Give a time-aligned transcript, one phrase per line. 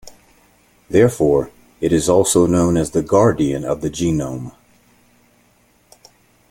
[0.89, 4.51] Therefore, it is also known as the guardian of the genome.